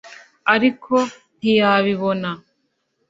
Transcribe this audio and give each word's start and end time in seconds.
ariko 0.53 0.93
ntiyabibona 1.37 2.29